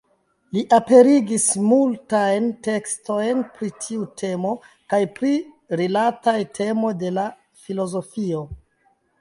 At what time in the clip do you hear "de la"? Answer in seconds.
7.05-7.29